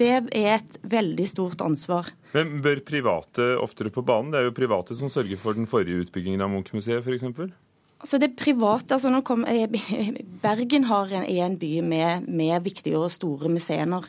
det 0.00 0.12
er 0.32 0.56
et 0.56 0.80
veldig 0.82 1.28
stort 1.28 1.64
ansvar. 1.64 2.10
Men 2.36 2.58
Bør 2.64 2.82
private 2.84 3.54
oftere 3.62 3.92
på 3.92 4.04
banen? 4.04 4.32
Det 4.32 4.40
er 4.40 4.50
jo 4.50 4.56
private 4.56 4.96
som 4.98 5.12
sørger 5.12 5.40
for 5.40 5.56
den 5.56 5.68
forrige 5.70 6.04
utbyggingen 6.04 6.44
av 6.44 6.52
Munch-museet 6.52 7.04
f.eks.? 7.04 7.52
Altså 8.00 8.18
det 8.20 8.36
private, 8.36 8.94
altså 8.94 9.10
nå 9.10 9.22
kom, 9.24 9.46
Bergen 10.44 10.84
har 10.90 11.12
en, 11.16 11.24
en 11.24 11.56
by 11.58 11.70
med, 11.80 12.26
med, 12.28 12.58
viktige 12.64 12.98
og 12.98 13.10
store 13.10 13.48
mesener. 13.48 14.04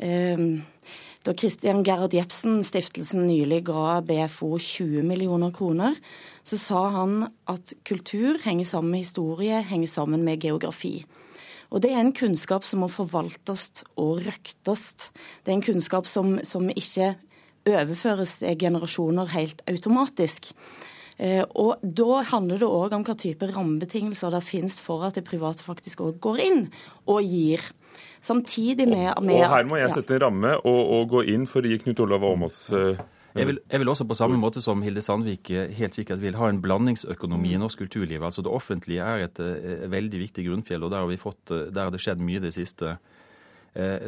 Ehm, 0.00 0.62
da 1.26 1.34
Christian 1.34 1.82
Gerhard 1.84 2.14
Jepsen-stiftelsen 2.14 3.26
nylig 3.26 3.64
ga 3.66 4.00
BFO 4.06 4.56
20 4.62 5.02
millioner 5.02 5.52
kroner, 5.52 5.98
så 6.46 6.58
sa 6.58 6.82
han 6.94 7.26
at 7.50 7.74
kultur 7.84 8.38
henger 8.44 8.64
sammen 8.64 8.94
med 8.94 9.04
historie, 9.04 9.60
henger 9.62 9.90
sammen 9.90 10.24
med 10.24 10.40
geografi. 10.40 11.04
Og 11.70 11.82
Det 11.82 11.92
er 11.92 12.00
en 12.00 12.14
kunnskap 12.14 12.64
som 12.64 12.80
må 12.80 12.88
forvaltes 12.88 13.84
og 13.98 14.22
røktes. 14.22 15.10
Det 15.44 15.50
er 15.50 15.56
en 15.58 15.66
kunnskap 15.66 16.06
som, 16.06 16.38
som 16.46 16.70
ikke 16.70 17.16
overføres 17.66 18.38
til 18.38 18.58
generasjoner 18.58 19.34
helt 19.34 19.62
automatisk. 19.66 20.52
Eh, 21.18 21.42
og 21.56 21.80
Da 21.80 22.20
handler 22.32 22.60
det 22.60 22.68
òg 22.68 22.92
om 22.92 23.04
hva 23.06 23.16
type 23.16 23.48
rammebetingelser 23.48 24.34
det 24.36 24.44
finnes 24.44 24.78
for 24.82 25.06
at 25.06 25.16
det 25.16 25.24
private 25.24 25.64
faktisk 25.64 26.04
òg 26.04 26.20
går 26.20 26.42
inn 26.44 26.62
og 27.06 27.24
gir. 27.24 27.64
Samtidig 28.20 28.88
med, 28.88 29.14
med 29.24 29.40
Og 29.40 29.52
Her 29.54 29.68
må 29.68 29.78
jeg 29.80 29.94
sette 29.94 30.18
en 30.18 30.26
ramme 30.26 30.56
og, 30.58 30.80
og 30.98 31.12
gå 31.14 31.26
inn 31.32 31.46
for 31.48 31.64
å 31.64 31.70
gi 31.70 31.78
Knut 31.80 32.02
Olav 32.04 32.26
Åmås 32.28 32.58
uh, 32.74 32.98
jeg 33.36 33.48
vil, 33.50 33.58
jeg 33.68 33.80
vil, 33.82 33.90
også 33.92 34.06
på 34.08 34.16
samme 34.16 34.38
måte 34.40 34.62
som 34.64 34.80
Hilde 34.84 35.02
Sandvik 35.04 35.50
eh, 35.52 35.72
helt 35.76 35.96
sikkert 35.96 36.22
vil 36.22 36.38
ha 36.40 36.48
en 36.48 36.60
blandingsøkonomi 36.64 37.52
i 37.52 37.60
norsk 37.60 37.82
kulturliv. 37.84 38.22
Altså 38.24 38.42
Det 38.42 38.52
offentlige 38.52 39.04
er 39.04 39.26
et, 39.26 39.40
et 39.40 39.90
veldig 39.92 40.20
viktig 40.22 40.46
grunnfjell, 40.46 40.84
og 40.86 40.92
der 40.92 41.04
har, 41.04 41.10
vi 41.10 41.20
fått, 41.20 41.52
der 41.52 41.82
har 41.82 41.92
det 41.92 42.00
skjedd 42.00 42.22
mye 42.24 42.40
det 42.40 42.54
siste. 42.56 42.96
Eh, 42.96 43.15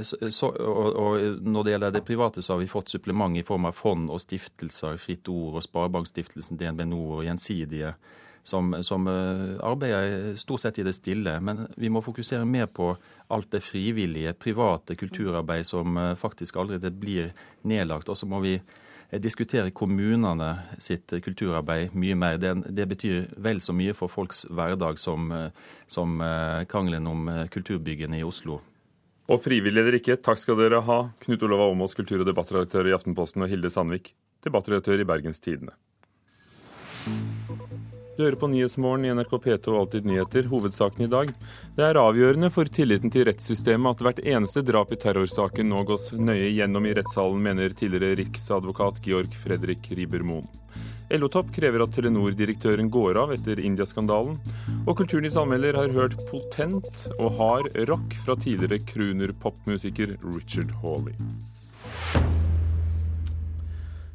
så, 0.03 0.31
så, 0.31 0.49
og, 0.49 0.97
og, 0.97 1.41
Når 1.45 1.65
det 1.65 1.73
gjelder 1.75 1.91
det 1.93 2.05
private, 2.07 2.43
så 2.43 2.55
har 2.55 2.63
vi 2.63 2.71
fått 2.71 2.89
supplement 2.89 3.37
i 3.37 3.45
form 3.45 3.69
av 3.69 3.77
fond 3.77 4.09
og 4.11 4.21
stiftelser, 4.23 4.97
Fritt 5.01 5.29
Ord 5.29 5.59
og 5.59 5.65
Sparebankstiftelsen, 5.67 6.57
DNB 6.57 6.87
Nord 6.89 7.19
og 7.19 7.27
Gjensidige, 7.27 7.93
som, 8.49 8.73
som, 8.83 9.05
eh, 9.13 9.59
arbeider 9.61 10.37
stort 10.41 10.63
sett 10.65 10.79
i 10.81 10.87
det 10.87 10.95
stille. 10.97 11.37
Men 11.45 11.67
vi 11.77 11.91
må 11.93 12.01
fokusere 12.05 12.49
mer 12.49 12.67
på 12.67 12.95
alt 13.29 13.51
det 13.53 13.61
frivillige, 13.67 14.33
private 14.41 14.97
kulturarbeid 14.97 15.67
som 15.69 15.97
eh, 15.97 16.15
faktisk 16.17 16.57
allerede 16.57 16.91
blir 16.91 17.35
nedlagt. 17.63 18.09
Og 18.09 18.17
så 18.17 18.27
må 18.27 18.41
vi 18.41 18.57
diskutere 19.21 19.73
kommunene 19.73 20.49
sitt 20.81 21.13
kulturarbeid 21.25 21.93
mye 21.97 22.17
mer. 22.17 22.41
Det, 22.41 22.55
det, 22.73 22.89
betyr 22.89 23.29
vel 23.37 23.61
så 23.61 23.77
mye 23.77 23.93
for 23.97 24.09
folks 24.09 24.47
hverdag 24.49 24.99
som, 25.01 25.31
som 25.89 26.21
krangelen 26.69 27.09
om 27.09 27.31
kulturbyggene 27.49 28.21
i 28.21 28.27
Oslo. 28.29 28.59
Og 29.28 29.42
frivillig 29.44 29.82
eller 29.82 29.99
ikke, 29.99 30.16
takk 30.25 30.40
skal 30.40 30.56
dere 30.56 30.80
ha, 30.87 30.99
Knut 31.20 31.42
Olav 31.44 31.66
Åmås, 31.66 31.92
kultur- 31.97 32.23
og 32.23 32.28
debattredaktør 32.30 32.88
i 32.88 32.94
Aftenposten, 32.97 33.44
og 33.44 33.50
Hilde 33.52 33.68
Sandvik, 33.68 34.14
debattredaktør 34.47 35.02
i 35.02 35.08
Bergens 35.08 35.42
Tidende. 35.44 35.75
Du 38.16 38.25
hører 38.25 38.38
på 38.40 38.49
Nyhetsmorgen 38.50 39.04
i 39.06 39.12
NRK 39.14 39.37
P2 39.44 39.70
og 39.70 39.76
Alltid 39.82 40.08
nyheter. 40.08 40.49
Hovedsaken 40.50 41.04
i 41.04 41.11
dag. 41.12 41.28
Det 41.76 41.85
er 41.87 42.00
avgjørende 42.00 42.49
for 42.50 42.66
tilliten 42.66 43.12
til 43.14 43.28
rettssystemet 43.28 43.92
at 43.92 44.02
hvert 44.02 44.23
eneste 44.25 44.64
drap 44.66 44.90
i 44.90 44.99
terrorsaken 44.99 45.68
nå 45.70 45.85
gås 45.87 46.08
nøye 46.18 46.49
gjennom 46.56 46.88
i 46.88 46.97
rettssalen, 46.99 47.44
mener 47.44 47.76
tidligere 47.78 48.18
riksadvokat 48.18 48.99
Georg 49.04 49.37
Fredrik 49.38 49.87
Riiber-Moen. 49.92 50.49
LO-topp 51.09 51.55
krever 51.57 51.81
at 51.81 51.95
Telenor-direktøren 51.97 52.91
går 52.93 53.17
av 53.17 53.31
etter 53.33 53.61
India-skandalen. 53.65 54.35
Og 54.85 54.99
Kulturnytts 54.99 55.38
anmelder 55.41 55.79
har 55.81 55.95
hørt 55.95 56.19
potent 56.29 57.07
og 57.17 57.38
hard 57.38 57.71
rock 57.88 58.17
fra 58.27 58.37
tidligere 58.37 58.83
crooner-popmusiker 58.91 60.19
Richard 60.35 60.75
Hawley. 60.83 61.17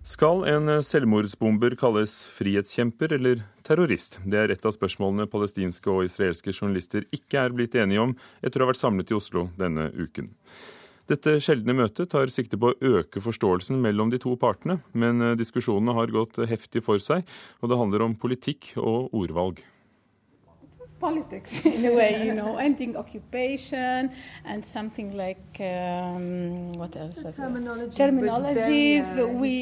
Skal 0.06 0.44
en 0.52 0.70
selvmordsbomber 0.84 1.74
kalles 1.80 2.14
frihetskjemper 2.36 3.16
eller 3.18 3.42
terrorist? 3.66 4.20
Det 4.28 4.38
er 4.38 4.54
et 4.54 4.66
av 4.68 4.76
spørsmålene 4.76 5.26
palestinske 5.32 5.90
og 5.90 6.06
israelske 6.06 6.54
journalister 6.54 7.08
ikke 7.16 7.42
er 7.42 7.56
blitt 7.56 7.78
enige 7.80 8.04
om 8.04 8.14
etter 8.44 8.62
å 8.62 8.68
ha 8.68 8.74
vært 8.74 8.84
samlet 8.84 9.16
i 9.16 9.18
Oslo 9.18 9.48
denne 9.58 9.88
uken. 9.96 10.30
Dette 11.12 11.36
sjeldne 11.44 11.74
møtet 11.76 12.14
tar 12.14 12.32
sikte 12.32 12.56
på 12.56 12.70
å 12.72 12.92
øke 13.02 13.20
forståelsen 13.20 13.82
mellom 13.84 14.14
de 14.14 14.22
to 14.24 14.38
partene, 14.40 14.78
men 14.96 15.20
eh, 15.20 15.36
diskusjonene 15.36 15.98
har 15.98 16.14
gått 16.16 16.40
heftig 16.48 16.86
for 16.86 17.02
seg, 17.04 17.28
og 17.60 17.72
det 17.72 17.80
handler 17.82 18.06
om 18.06 18.16
politikk 18.16 18.72
og 18.80 19.12
ordvalg. 19.12 19.60
Politics 21.06 21.52
in 21.78 21.84
a 21.92 21.94
way, 22.00 22.14
you 22.28 22.34
know, 22.40 22.52
ending 22.68 22.96
occupation 23.04 24.02
and 24.52 24.60
something 24.76 25.10
like 25.24 25.50
um, 25.60 26.74
what 26.82 26.96
else? 26.96 27.16
The 27.16 27.32
terminology 27.32 27.96
Terminologies. 28.04 29.06
Very, 29.16 29.24
uh, 29.24 29.42
we 29.42 29.56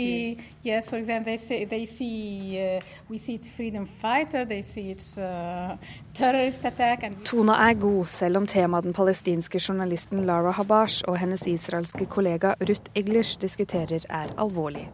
yes, 0.63 0.89
for 0.89 0.97
example, 1.01 1.27
they 1.31 1.39
say 1.47 1.65
they 1.65 1.85
see 1.97 2.17
uh, 2.61 2.79
we 3.09 3.17
see 3.17 3.33
it's 3.39 3.49
freedom 3.57 3.85
fighter, 4.03 4.45
they 4.45 4.61
see 4.61 4.85
it's 4.95 5.11
uh, 5.17 5.77
terrorist 6.13 6.61
attack. 6.71 7.03
And 7.03 7.15
Tona 7.25 7.57
er 7.69 7.73
god, 7.73 8.05
selv 8.07 8.37
om 8.37 8.47
temaet 8.47 8.85
den 8.85 8.93
palestinske 8.93 9.59
journalisten 9.67 10.25
Lara 10.29 10.53
Habash 10.59 11.03
og 11.07 11.17
hennes 11.23 11.47
israelske 11.47 12.05
kollega 12.05 12.55
Ruth 12.61 12.93
Eglish 12.95 13.41
diskuterer, 13.41 14.05
er 14.09 14.33
alvorlig. 14.37 14.87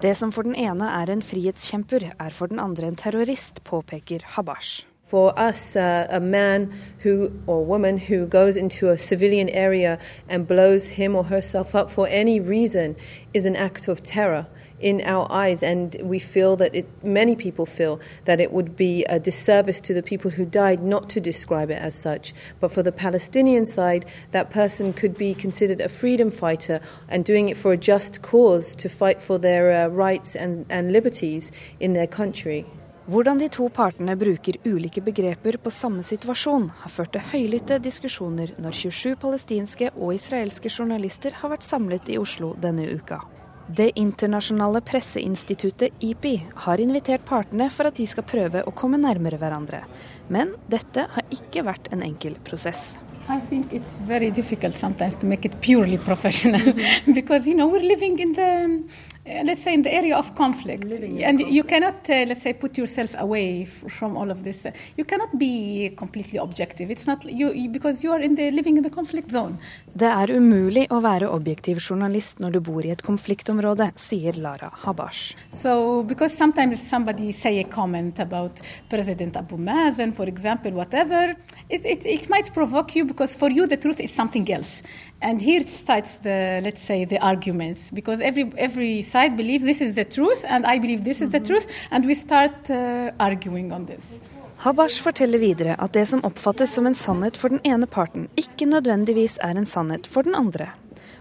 Det 0.00 0.14
som 0.16 0.32
for 0.32 0.48
den 0.48 0.56
ene 0.56 0.86
er 1.02 1.12
en 1.12 1.22
frihetskjemper, 1.22 2.12
er 2.16 2.32
for 2.32 2.48
den 2.48 2.58
andre 2.58 2.88
en 2.88 2.96
terrorist, 2.96 3.60
påpeker 3.68 4.24
Habash. 4.34 4.89
For 5.10 5.36
us, 5.36 5.74
uh, 5.74 6.06
a 6.08 6.20
man 6.20 6.72
who 7.00 7.32
or 7.48 7.64
woman 7.64 7.98
who 7.98 8.26
goes 8.26 8.56
into 8.56 8.90
a 8.90 8.96
civilian 8.96 9.48
area 9.48 9.98
and 10.28 10.46
blows 10.46 10.86
him 10.86 11.16
or 11.16 11.24
herself 11.24 11.74
up 11.74 11.90
for 11.90 12.06
any 12.06 12.38
reason 12.38 12.94
is 13.34 13.44
an 13.44 13.56
act 13.56 13.88
of 13.88 14.04
terror 14.04 14.46
in 14.78 15.00
our 15.00 15.26
eyes, 15.28 15.64
and 15.64 15.96
we 16.00 16.20
feel 16.20 16.54
that 16.54 16.72
it, 16.76 16.86
many 17.02 17.34
people 17.34 17.66
feel 17.66 18.00
that 18.24 18.40
it 18.40 18.52
would 18.52 18.76
be 18.76 19.04
a 19.06 19.18
disservice 19.18 19.80
to 19.80 19.92
the 19.92 20.02
people 20.02 20.30
who 20.30 20.44
died 20.44 20.80
not 20.80 21.10
to 21.10 21.20
describe 21.20 21.72
it 21.72 21.80
as 21.82 21.96
such. 21.96 22.32
But 22.60 22.70
for 22.70 22.84
the 22.84 22.92
Palestinian 22.92 23.66
side, 23.66 24.06
that 24.30 24.50
person 24.50 24.92
could 24.92 25.16
be 25.18 25.34
considered 25.34 25.80
a 25.80 25.88
freedom 25.88 26.30
fighter 26.30 26.80
and 27.08 27.24
doing 27.24 27.48
it 27.48 27.56
for 27.56 27.72
a 27.72 27.76
just 27.76 28.22
cause 28.22 28.76
to 28.76 28.88
fight 28.88 29.20
for 29.20 29.38
their 29.38 29.72
uh, 29.72 29.88
rights 29.88 30.36
and, 30.36 30.66
and 30.70 30.92
liberties 30.92 31.50
in 31.80 31.94
their 31.94 32.06
country. 32.06 32.64
Hvordan 33.10 33.40
de 33.40 33.48
to 33.50 33.64
partene 33.74 34.14
bruker 34.14 34.54
ulike 34.62 35.00
begreper 35.02 35.56
på 35.58 35.70
samme 35.74 36.04
situasjon, 36.06 36.68
har 36.82 36.92
ført 36.94 37.10
til 37.16 37.24
høylytte 37.32 37.80
diskusjoner 37.82 38.52
når 38.62 38.76
27 38.76 39.16
palestinske 39.18 39.88
og 39.96 40.12
israelske 40.14 40.70
journalister 40.70 41.34
har 41.40 41.50
vært 41.50 41.66
samlet 41.66 42.06
i 42.12 42.20
Oslo 42.22 42.52
denne 42.62 42.86
uka. 42.86 43.18
Det 43.66 43.88
internasjonale 43.98 44.84
presseinstituttet 44.86 45.98
IPI 46.06 46.36
har 46.68 46.84
invitert 46.84 47.26
partene 47.26 47.66
for 47.74 47.90
at 47.90 47.98
de 47.98 48.06
skal 48.06 48.28
prøve 48.30 48.62
å 48.62 48.76
komme 48.78 49.02
nærmere 49.02 49.42
hverandre. 49.42 49.82
Men 50.30 50.54
dette 50.70 51.08
har 51.10 51.34
ikke 51.34 51.66
vært 51.66 51.90
en 51.90 52.06
enkel 52.06 52.38
prosess. 52.46 52.92
I 53.26 53.40
think 53.40 53.72
it's 53.72 53.98
very 54.06 54.30
difficult 54.30 54.78
sometimes 54.78 55.16
to 55.18 55.26
make 55.26 55.44
it 55.44 55.60
purely 55.60 55.98
professional 55.98 56.62
because 57.14 57.48
you 57.48 57.54
know 57.54 57.66
we're 57.66 57.82
living 57.82 58.18
in 58.18 58.34
the 58.34 58.84
uh, 59.26 59.42
let's 59.44 59.62
say 59.62 59.74
in 59.74 59.82
the 59.82 59.92
area 59.92 60.16
of 60.16 60.34
conflict. 60.34 60.84
And 60.84 61.40
you 61.40 61.62
cannot 61.64 62.08
uh, 62.08 62.24
let's 62.26 62.42
say 62.42 62.52
put 62.54 62.78
yourself 62.78 63.14
away 63.18 63.64
from 63.66 64.16
all 64.16 64.30
of 64.30 64.44
this. 64.44 64.66
You 64.96 65.04
cannot 65.04 65.38
be 65.38 65.92
completely 65.96 66.38
objective. 66.38 66.90
It's 66.90 67.06
not 67.06 67.24
you, 67.24 67.68
because 67.68 68.02
you 68.02 68.12
are 68.12 68.20
in 68.20 68.34
the 68.34 68.50
living 68.50 68.76
in 68.76 68.82
the 68.82 68.90
conflict 68.90 69.30
zone. 69.30 69.58
Det 69.92 70.08
er 70.08 70.32
umulig 70.36 70.86
å 70.90 71.00
være 71.04 71.28
objektiv 71.28 71.80
journalist 71.82 72.40
når 72.40 72.56
du 72.56 72.60
bor 72.64 72.86
i 72.86 72.92
et 72.94 73.02
konfliktområde, 73.02 73.90
sier 74.00 74.38
Lara 74.40 74.70
Habash. 74.84 75.34
So 75.48 76.02
because 76.02 76.36
sometimes 76.36 76.80
somebody 76.88 77.32
say 77.32 77.58
a 77.60 77.64
comment 77.64 78.18
about 78.20 78.60
President 78.88 79.36
Abu 79.36 79.58
Mazen, 79.58 80.14
for 80.14 80.26
example, 80.26 80.72
whatever, 80.72 81.36
it, 81.68 81.84
it, 81.84 82.06
it 82.06 82.28
might 82.30 82.52
provoke 82.54 82.96
you 82.96 83.04
because 83.04 83.34
for 83.34 83.50
you 83.50 83.66
the 83.66 83.76
truth 83.76 84.00
is 84.00 84.12
something 84.12 84.50
else. 84.50 84.82
And 85.22 85.42
here 85.42 85.66
starts 85.66 86.16
the, 86.16 86.60
let's 86.64 86.80
say, 86.80 87.04
the 87.04 87.18
arguments. 87.18 87.90
Because 87.90 88.22
every 88.22 88.50
every 88.56 89.02
side 89.10 89.36
believes 89.36 89.64
this 89.64 89.80
is 89.80 89.94
the 89.94 90.04
truth, 90.04 90.44
and 90.48 90.66
I 90.66 90.78
believe 90.78 91.04
this 91.04 91.20
is 91.20 91.30
the 91.30 91.40
truth, 91.40 91.66
and 91.90 92.06
we 92.06 92.14
start 92.14 92.70
uh, 92.70 93.10
arguing 93.18 93.72
on 93.72 93.86
this. 93.86 94.14
Habash 94.60 95.00
forteller 95.00 95.40
videre 95.40 95.76
at 95.78 95.94
det 95.96 96.06
som 96.06 96.20
oppfattes 96.24 96.74
som 96.74 96.86
en 96.86 96.94
sannhet 96.94 97.36
for 97.40 97.48
den 97.48 97.62
ene 97.64 97.86
parten, 97.86 98.28
ikke 98.36 98.68
nødvendigvis 98.68 99.38
er 99.40 99.56
en 99.56 99.66
sannhet 99.66 100.06
for 100.06 100.28
den 100.28 100.36
andre. 100.36 100.68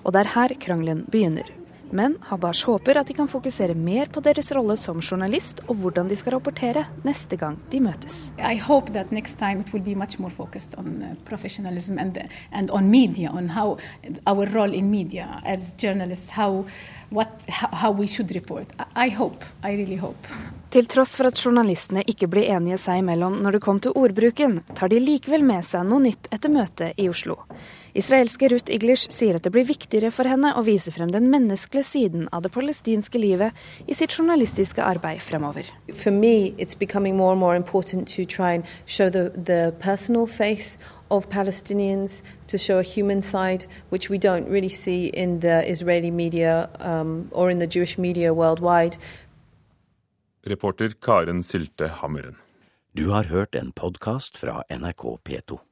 Og 0.03 0.13
det 0.13 0.25
er 0.25 0.33
her 0.35 0.55
krangelen 0.59 1.05
begynner. 1.11 1.47
Men 1.91 2.17
Habash 2.21 2.67
håper 2.67 2.99
at 2.99 3.07
de 3.09 3.15
kan 3.17 3.27
fokusere 3.27 3.73
mer 3.73 4.11
på 4.13 4.21
deres 4.21 4.51
rolle 4.53 4.75
som 4.77 4.99
journalist, 5.01 5.63
og 5.67 5.79
hvordan 5.81 6.09
de 6.09 6.17
skal 6.19 6.35
rapportere 6.35 6.83
neste 7.07 7.37
gang 7.39 7.57
de 7.71 7.79
møtes. 7.81 8.29
I 8.37 8.59
hope 8.61 8.93
that 8.93 9.11
next 9.11 9.39
time 9.39 9.63
it 9.63 9.73
will 9.73 9.83
be 9.83 9.95
much 9.95 10.19
more 10.19 10.29
focused 10.29 10.77
on 10.77 11.01
uh, 11.01 11.15
professionalism 11.25 11.97
and, 11.97 12.19
and 12.51 12.69
on 12.69 12.91
media, 12.91 13.31
on 13.31 13.49
how 13.49 13.77
our 14.27 14.45
role 14.53 14.73
in 14.73 14.91
media 14.91 15.41
as 15.45 15.73
journalists, 15.81 16.29
how, 16.29 16.65
what, 17.09 17.45
how 17.49 17.91
we 17.91 18.07
should 18.07 18.31
report. 18.35 18.67
I 18.95 19.09
hope, 19.09 19.45
I 19.63 19.75
really 19.75 19.97
hope. 19.97 20.27
Til 20.69 20.85
tross 20.85 21.15
for 21.17 21.25
at 21.25 21.39
journalistene 21.41 22.03
ikke 22.05 22.27
blir 22.29 22.51
enige 22.53 22.77
seg 22.77 22.99
imellom 23.01 23.39
når 23.41 23.55
det 23.57 23.61
kom 23.65 23.79
til 23.81 23.95
ordbruken, 23.97 24.59
tar 24.77 24.91
de 24.91 24.99
likevel 25.01 25.41
med 25.41 25.65
seg 25.65 25.87
noe 25.89 26.03
nytt 26.03 26.29
etter 26.29 26.53
møtet 26.53 26.99
i 27.01 27.07
Oslo. 27.09 27.39
Israelske 27.97 28.51
Ruth 28.53 28.69
Iglish 28.69 29.09
sier 29.09 29.39
at 29.39 29.47
det 29.47 29.51
blir 29.55 29.65
viktigere 29.65 30.11
for 30.13 30.29
henne 30.29 30.51
å 30.53 30.61
vise 30.61 30.93
frem 30.93 31.09
den 31.09 31.25
menneskelige 31.33 31.87
siden 31.89 32.27
av 32.29 32.43
det 32.45 32.53
palestinske 32.53 33.17
livet 33.17 33.57
i 33.89 33.97
sitt 33.97 34.13
journalistiske 34.13 34.85
arbeid 34.85 35.23
fremover. 35.25 35.65
For 35.89 36.13
meg 36.13 36.61
it's 36.61 36.77
det 36.77 36.93
mer 36.93 37.33
og 37.33 37.41
mer 37.41 37.57
viktig 37.65 38.05
å 38.05 38.29
prøve 38.29 38.61
å 38.61 38.63
show 38.85 39.09
the, 39.09 39.31
the 39.33 39.73
face 40.27 40.77
of 41.09 41.29
Palestinians, 41.29 42.23
to 42.47 42.57
show 42.57 42.79
a 42.79 42.83
human 42.83 43.21
side, 43.21 43.65
which 43.89 44.09
we 44.09 44.17
don't 44.17 44.47
really 44.49 44.69
see 44.69 45.07
in 45.07 45.39
the 45.39 45.69
Israeli 45.71 46.11
media 46.11 46.69
um, 46.79 47.27
or 47.31 47.49
in 47.49 47.59
the 47.59 47.67
Jewish 47.67 47.97
media 47.97 48.33
worldwide. 48.33 48.97
Reporter 50.45 50.89
Karen 50.89 51.43
Sylte 51.43 51.87
Hammeren. 51.87 52.35
Du 52.91 53.09
har 53.09 53.23
hørt 53.23 53.55
en 53.55 53.71
podkast 53.71 54.37
fra 54.37 54.63
NRK 54.69 55.19
P2. 55.23 55.68